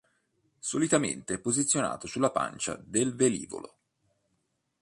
Solitamente 0.57 1.35
è 1.35 1.39
posizionato 1.39 2.07
sulla 2.07 2.31
pancia 2.31 2.75
del 2.75 3.13
velivolo. 3.13 3.75